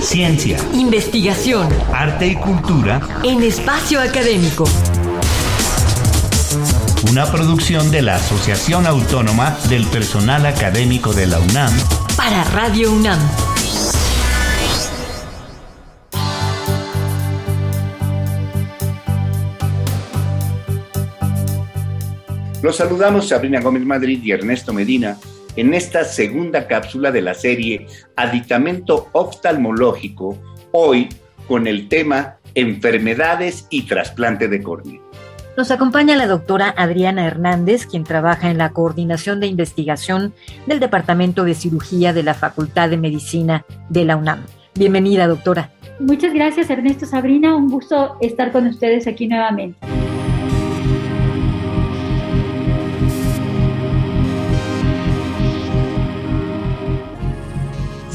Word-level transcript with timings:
Ciencia, 0.00 0.56
investigación, 0.72 1.68
arte 1.92 2.26
y 2.26 2.34
cultura 2.34 3.00
en 3.22 3.42
espacio 3.42 4.00
académico. 4.00 4.64
Una 7.10 7.30
producción 7.30 7.90
de 7.90 8.02
la 8.02 8.16
Asociación 8.16 8.86
Autónoma 8.86 9.58
del 9.68 9.86
Personal 9.86 10.46
Académico 10.46 11.12
de 11.12 11.26
la 11.26 11.38
UNAM 11.38 11.72
para 12.16 12.44
Radio 12.44 12.92
UNAM. 12.92 13.20
Los 22.62 22.76
saludamos 22.76 23.28
Sabrina 23.28 23.60
Gómez 23.60 23.84
Madrid 23.84 24.20
y 24.22 24.32
Ernesto 24.32 24.72
Medina 24.72 25.18
en 25.56 25.74
esta 25.74 26.04
segunda 26.04 26.66
cápsula 26.66 27.10
de 27.10 27.22
la 27.22 27.34
serie 27.34 27.86
Aditamento 28.16 29.08
oftalmológico, 29.12 30.38
hoy 30.72 31.08
con 31.46 31.66
el 31.66 31.88
tema 31.88 32.36
Enfermedades 32.54 33.66
y 33.70 33.82
trasplante 33.82 34.48
de 34.48 34.62
córnea. 34.62 35.00
Nos 35.56 35.70
acompaña 35.70 36.16
la 36.16 36.26
doctora 36.26 36.74
Adriana 36.76 37.26
Hernández, 37.26 37.86
quien 37.86 38.04
trabaja 38.04 38.50
en 38.50 38.58
la 38.58 38.70
coordinación 38.70 39.40
de 39.40 39.46
investigación 39.46 40.32
del 40.66 40.80
Departamento 40.80 41.44
de 41.44 41.54
Cirugía 41.54 42.12
de 42.12 42.22
la 42.22 42.34
Facultad 42.34 42.88
de 42.88 42.96
Medicina 42.96 43.64
de 43.88 44.04
la 44.04 44.16
UNAM. 44.16 44.44
Bienvenida, 44.74 45.26
doctora. 45.26 45.70
Muchas 45.98 46.32
gracias, 46.32 46.70
Ernesto 46.70 47.04
Sabrina. 47.04 47.54
Un 47.54 47.68
gusto 47.68 48.16
estar 48.20 48.52
con 48.52 48.66
ustedes 48.68 49.06
aquí 49.06 49.26
nuevamente. 49.26 49.78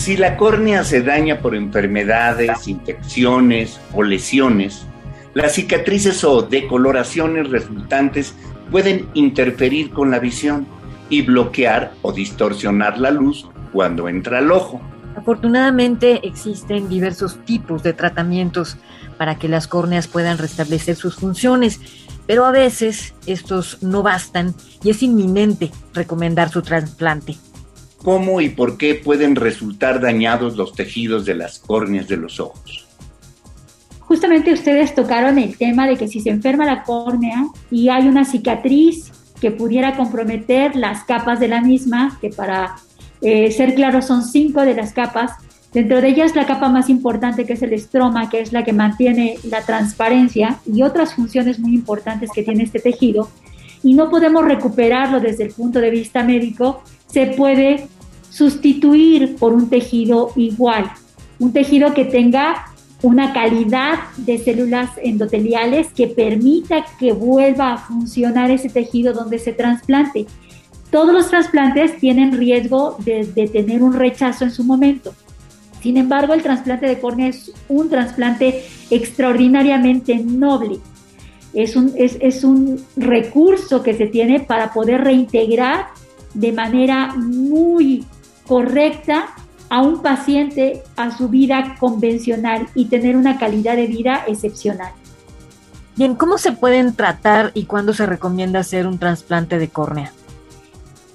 Si 0.00 0.16
la 0.16 0.38
córnea 0.38 0.82
se 0.82 1.02
daña 1.02 1.40
por 1.40 1.54
enfermedades, 1.54 2.66
infecciones 2.68 3.78
o 3.92 4.02
lesiones, 4.02 4.86
las 5.34 5.52
cicatrices 5.52 6.24
o 6.24 6.40
decoloraciones 6.40 7.50
resultantes 7.50 8.34
pueden 8.70 9.10
interferir 9.12 9.90
con 9.90 10.10
la 10.10 10.18
visión 10.18 10.66
y 11.10 11.20
bloquear 11.20 11.92
o 12.00 12.12
distorsionar 12.12 12.96
la 12.96 13.10
luz 13.10 13.46
cuando 13.74 14.08
entra 14.08 14.38
al 14.38 14.50
ojo. 14.52 14.80
Afortunadamente 15.16 16.26
existen 16.26 16.88
diversos 16.88 17.44
tipos 17.44 17.82
de 17.82 17.92
tratamientos 17.92 18.78
para 19.18 19.34
que 19.34 19.50
las 19.50 19.66
córneas 19.66 20.08
puedan 20.08 20.38
restablecer 20.38 20.96
sus 20.96 21.16
funciones, 21.16 21.78
pero 22.26 22.46
a 22.46 22.52
veces 22.52 23.12
estos 23.26 23.82
no 23.82 24.02
bastan 24.02 24.54
y 24.82 24.88
es 24.88 25.02
inminente 25.02 25.70
recomendar 25.92 26.48
su 26.48 26.62
trasplante 26.62 27.36
cómo 28.02 28.40
y 28.40 28.48
por 28.48 28.78
qué 28.78 28.94
pueden 28.94 29.36
resultar 29.36 30.00
dañados 30.00 30.56
los 30.56 30.72
tejidos 30.72 31.24
de 31.26 31.34
las 31.34 31.58
córneas 31.58 32.08
de 32.08 32.16
los 32.16 32.40
ojos. 32.40 32.86
Justamente 34.00 34.52
ustedes 34.52 34.94
tocaron 34.94 35.38
el 35.38 35.56
tema 35.56 35.86
de 35.86 35.96
que 35.96 36.08
si 36.08 36.20
se 36.20 36.30
enferma 36.30 36.64
la 36.64 36.82
córnea 36.82 37.46
y 37.70 37.90
hay 37.90 38.08
una 38.08 38.24
cicatriz 38.24 39.12
que 39.40 39.50
pudiera 39.50 39.96
comprometer 39.96 40.76
las 40.76 41.04
capas 41.04 41.40
de 41.40 41.48
la 41.48 41.60
misma, 41.60 42.18
que 42.20 42.30
para 42.30 42.76
eh, 43.22 43.50
ser 43.52 43.74
claros 43.74 44.06
son 44.06 44.24
cinco 44.24 44.62
de 44.62 44.74
las 44.74 44.92
capas, 44.92 45.32
dentro 45.72 46.00
de 46.00 46.08
ellas 46.08 46.34
la 46.34 46.46
capa 46.46 46.68
más 46.68 46.88
importante 46.88 47.44
que 47.44 47.52
es 47.52 47.62
el 47.62 47.72
estroma, 47.72 48.28
que 48.28 48.40
es 48.40 48.52
la 48.52 48.64
que 48.64 48.72
mantiene 48.72 49.36
la 49.44 49.62
transparencia 49.62 50.58
y 50.66 50.82
otras 50.82 51.14
funciones 51.14 51.58
muy 51.58 51.74
importantes 51.74 52.30
que 52.34 52.42
tiene 52.42 52.64
este 52.64 52.80
tejido, 52.80 53.30
y 53.82 53.94
no 53.94 54.10
podemos 54.10 54.44
recuperarlo 54.44 55.20
desde 55.20 55.44
el 55.44 55.52
punto 55.52 55.80
de 55.80 55.90
vista 55.90 56.22
médico, 56.22 56.82
se 57.10 57.26
puede 57.26 57.88
sustituir 58.30 59.36
por 59.36 59.52
un 59.52 59.68
tejido 59.68 60.32
igual, 60.36 60.90
un 61.38 61.52
tejido 61.52 61.92
que 61.94 62.04
tenga 62.04 62.66
una 63.02 63.32
calidad 63.32 63.98
de 64.18 64.38
células 64.38 64.90
endoteliales 65.02 65.88
que 65.88 66.06
permita 66.06 66.84
que 66.98 67.12
vuelva 67.12 67.72
a 67.72 67.78
funcionar 67.78 68.50
ese 68.50 68.68
tejido 68.68 69.14
donde 69.14 69.38
se 69.38 69.52
trasplante. 69.52 70.26
Todos 70.90 71.12
los 71.12 71.30
trasplantes 71.30 71.98
tienen 71.98 72.32
riesgo 72.32 72.96
de, 73.04 73.24
tener 73.52 73.82
un 73.82 73.94
rechazo 73.94 74.44
en 74.44 74.50
su 74.50 74.64
momento. 74.64 75.14
Sin 75.82 75.96
embargo, 75.96 76.34
el 76.34 76.42
trasplante 76.42 76.86
de 76.86 77.00
córnea 77.00 77.28
es 77.28 77.52
un 77.68 77.88
trasplante 77.88 78.64
extraordinariamente 78.90 80.16
noble. 80.16 80.78
Es 81.54 81.74
un, 81.74 81.94
es 81.96 82.44
un 82.44 82.84
recurso 82.96 83.82
que 83.82 83.94
se 83.94 84.06
tiene 84.06 84.40
para 84.40 84.72
poder 84.72 85.02
reintegrar 85.02 85.86
de 86.34 86.52
manera 86.52 87.14
muy 87.16 88.04
correcta 88.46 89.28
a 89.68 89.82
un 89.82 90.02
paciente 90.02 90.82
a 90.96 91.16
su 91.16 91.28
vida 91.28 91.76
convencional 91.78 92.68
y 92.74 92.86
tener 92.86 93.16
una 93.16 93.38
calidad 93.38 93.76
de 93.76 93.86
vida 93.86 94.24
excepcional. 94.26 94.92
Bien, 95.96 96.14
¿cómo 96.14 96.38
se 96.38 96.52
pueden 96.52 96.94
tratar 96.94 97.52
y 97.54 97.64
cuándo 97.64 97.92
se 97.92 98.06
recomienda 98.06 98.60
hacer 98.60 98.86
un 98.86 98.98
trasplante 98.98 99.58
de 99.58 99.68
córnea? 99.68 100.12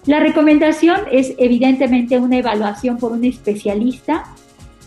La 0.06 0.20
recomendación 0.20 1.02
es 1.12 1.34
evidentemente 1.38 2.20
una 2.20 2.38
evaluación 2.38 2.98
por 2.98 3.12
un 3.12 3.26
especialista 3.26 4.26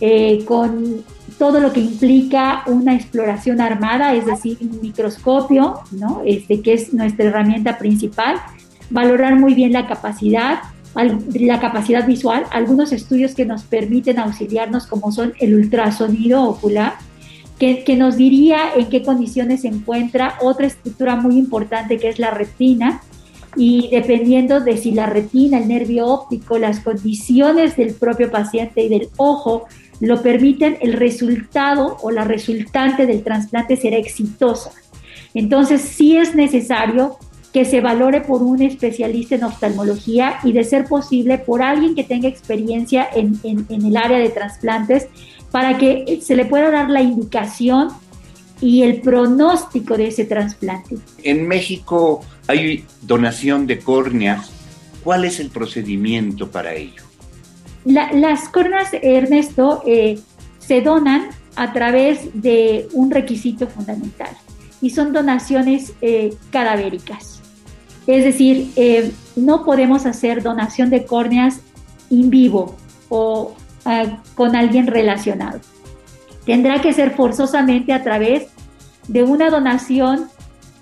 eh, 0.01 0.45
con 0.45 1.03
todo 1.39 1.59
lo 1.59 1.73
que 1.73 1.81
implica 1.81 2.63
una 2.67 2.95
exploración 2.95 3.61
armada, 3.61 4.15
es 4.15 4.27
decir, 4.27 4.57
un 4.61 4.81
microscopio, 4.81 5.81
¿no? 5.91 6.23
este, 6.25 6.63
que 6.63 6.75
es 6.75 6.95
nuestra 6.95 7.27
herramienta 7.27 7.79
principal, 7.79 8.37
valorar 8.91 9.39
muy 9.39 9.55
bien 9.55 9.73
la 9.73 9.87
capacidad, 9.87 10.61
la 10.95 11.61
capacidad 11.61 12.07
visual, 12.07 12.45
algunos 12.51 12.93
estudios 12.93 13.35
que 13.35 13.45
nos 13.45 13.63
permiten 13.63 14.19
auxiliarnos 14.19 14.87
como 14.87 15.13
son 15.13 15.35
el 15.41 15.55
ultrasonido 15.55 16.45
ocular, 16.45 16.95
que, 17.59 17.85
que, 17.85 17.97
nos 17.97 18.17
diría 18.17 18.59
en 18.77 18.89
qué 18.89 19.03
condiciones 19.03 19.63
se 19.63 19.69
encuentra 19.69 20.37
otra 20.41 20.67
estructura 20.67 21.17
muy 21.17 21.37
importante 21.37 21.99
que 21.99 22.09
es 22.09 22.19
la 22.19 22.31
retina 22.31 23.03
y 23.57 23.89
dependiendo 23.91 24.61
de 24.61 24.77
si 24.77 24.93
la 24.93 25.07
retina, 25.07 25.59
el 25.59 25.67
nervio 25.67 26.07
óptico, 26.07 26.59
las 26.59 26.81
condiciones 26.81 27.77
del 27.77 27.95
propio 27.95 28.31
paciente 28.31 28.83
y 28.83 28.89
del 28.89 29.09
ojo 29.17 29.67
lo 30.01 30.23
permiten, 30.23 30.79
el 30.81 30.93
resultado 30.93 31.97
o 32.03 32.13
la 32.13 32.23
resultante 32.23 33.07
del 33.07 33.25
trasplante 33.25 33.77
será 33.77 33.97
exitosa. 33.97 34.71
Entonces 35.35 35.81
sí 35.81 36.17
es 36.17 36.35
necesario 36.35 37.17
que 37.53 37.65
se 37.65 37.81
valore 37.81 38.21
por 38.21 38.43
un 38.43 38.63
especialista 38.63 39.35
en 39.35 39.45
oftalmología 39.45 40.39
y 40.45 40.53
de 40.53 40.65
ser 40.65 40.85
posible 40.85 41.39
por 41.39 41.63
alguien 41.63 41.95
que 41.95 42.05
tenga 42.05 42.29
experiencia 42.29 43.09
en, 43.15 43.41
el 43.69 43.97
área 43.97 44.19
de 44.19 44.29
trasplantes 44.29 45.09
para 45.51 45.79
que 45.79 46.21
se 46.23 46.37
le 46.37 46.45
pueda 46.45 46.71
dar 46.71 46.91
la 46.91 47.01
indicación 47.01 47.89
y 48.61 48.83
el 48.83 49.01
pronóstico 49.01 49.97
de 49.97 50.09
ese 50.09 50.25
trasplante. 50.25 50.97
En 51.23 51.47
México 51.49 52.21
hay 52.49 52.85
donación 53.03 53.67
de 53.67 53.79
córneas. 53.79 54.51
¿Cuál 55.03 55.25
es 55.25 55.41
el 55.41 55.51
procedimiento 55.51 56.51
para 56.51 56.75
ello? 56.75 57.03
las 57.85 58.51
córneas, 58.51 58.91
Ernesto, 59.01 59.83
eh, 59.87 60.19
se 60.59 60.83
donan 60.83 61.31
a 61.57 61.73
través 61.73 62.29
de 62.35 62.87
un 62.93 63.11
requisito 63.11 63.67
fundamental 63.67 64.29
y 64.81 64.91
son 64.91 65.13
donaciones 65.13 65.93
eh, 66.03 66.35
cadavéricas. 66.51 67.38
Es 68.09 68.25
decir, 68.25 68.71
eh, 68.77 69.13
no 69.37 69.67
podemos 69.67 70.07
hacer 70.07 70.43
donación 70.43 70.89
de 70.89 71.05
córneas 71.05 71.61
in 72.09 72.31
vivo 72.31 72.75
o 73.11 73.55
eh, 73.85 74.17
con 74.35 74.57
alguien 74.57 74.87
relacionado. 74.87 75.61
Tendrá 76.47 76.81
que 76.81 76.95
ser 76.95 77.15
forzosamente 77.15 77.93
a 77.93 78.03
través 78.03 78.47
de 79.09 79.25
una 79.25 79.51
donación 79.51 80.31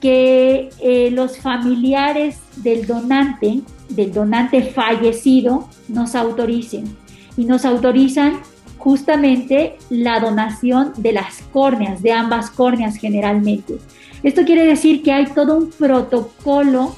que 0.00 0.70
eh, 0.80 1.10
los 1.10 1.38
familiares 1.38 2.38
del 2.58 2.86
donante, 2.86 3.60
del 3.88 4.12
donante 4.12 4.62
fallecido, 4.62 5.68
nos 5.88 6.14
autoricen. 6.14 6.96
Y 7.36 7.44
nos 7.44 7.64
autorizan 7.64 8.34
justamente 8.78 9.78
la 9.90 10.20
donación 10.20 10.92
de 10.96 11.10
las 11.10 11.42
córneas, 11.52 12.04
de 12.04 12.12
ambas 12.12 12.50
córneas 12.50 12.94
generalmente. 12.94 13.78
Esto 14.22 14.44
quiere 14.44 14.64
decir 14.64 15.02
que 15.02 15.12
hay 15.12 15.26
todo 15.26 15.56
un 15.56 15.70
protocolo 15.70 16.94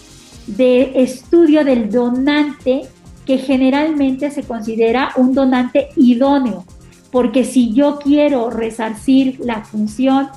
de 0.49 1.03
estudio 1.03 1.65
del 1.65 1.91
donante 1.91 2.83
que 3.27 3.39
generalmente 3.39 4.31
se 4.31 4.43
considera 4.43 5.11
un 5.17 5.35
donante 5.35 5.89
idóneo, 5.97 6.65
porque 7.13 7.45
si 7.45 7.73
yo 7.75 7.99
quiero 7.99 8.49
resarcir 8.51 9.39
la 9.41 9.65
función, 9.65 10.29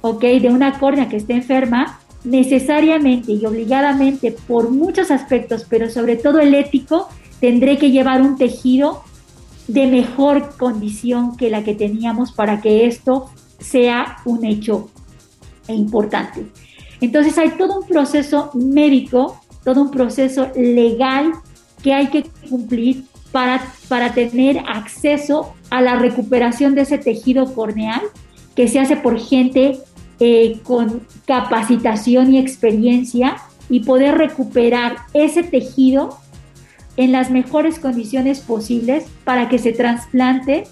ok, 0.00 0.22
de 0.22 0.48
una 0.48 0.78
córnea 0.78 1.08
que 1.08 1.18
esté 1.18 1.34
enferma, 1.34 2.00
necesariamente 2.24 3.32
y 3.32 3.44
obligadamente 3.44 4.32
por 4.32 4.70
muchos 4.70 5.10
aspectos, 5.10 5.66
pero 5.68 5.90
sobre 5.90 6.16
todo 6.16 6.38
el 6.38 6.54
ético, 6.54 7.08
tendré 7.40 7.76
que 7.76 7.90
llevar 7.90 8.22
un 8.22 8.36
tejido 8.36 9.02
de 9.68 9.86
mejor 9.86 10.56
condición 10.56 11.36
que 11.36 11.50
la 11.50 11.64
que 11.64 11.74
teníamos 11.74 12.32
para 12.32 12.60
que 12.60 12.86
esto 12.86 13.30
sea 13.58 14.18
un 14.24 14.44
hecho 14.44 14.88
importante. 15.68 16.46
Entonces 17.00 17.36
hay 17.36 17.50
todo 17.50 17.80
un 17.80 17.86
proceso 17.86 18.50
médico 18.54 19.40
todo 19.64 19.82
un 19.82 19.90
proceso 19.90 20.50
legal 20.56 21.32
que 21.82 21.92
hay 21.92 22.08
que 22.08 22.24
cumplir 22.48 23.04
para, 23.32 23.64
para 23.88 24.12
tener 24.12 24.58
acceso 24.68 25.54
a 25.70 25.80
la 25.80 25.96
recuperación 25.96 26.74
de 26.74 26.82
ese 26.82 26.98
tejido 26.98 27.54
corneal 27.54 28.02
que 28.54 28.68
se 28.68 28.78
hace 28.78 28.96
por 28.96 29.18
gente 29.18 29.78
eh, 30.20 30.60
con 30.62 31.06
capacitación 31.26 32.32
y 32.32 32.38
experiencia 32.38 33.36
y 33.68 33.80
poder 33.80 34.16
recuperar 34.16 34.96
ese 35.14 35.42
tejido 35.42 36.18
en 36.96 37.12
las 37.12 37.30
mejores 37.30 37.78
condiciones 37.78 38.40
posibles 38.40 39.06
para 39.24 39.48
que 39.48 39.58
se 39.58 39.72
trasplante 39.72 40.64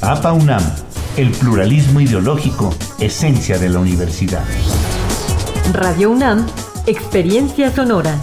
APA 0.02 0.32
UNAM, 0.32 0.62
el 1.16 1.30
pluralismo 1.30 2.00
ideológico, 2.00 2.74
esencia 2.98 3.56
de 3.56 3.68
la 3.68 3.78
universidad. 3.78 4.42
Radio 5.72 6.10
UNAM, 6.10 6.44
experiencia 6.86 7.70
sonora. 7.70 8.18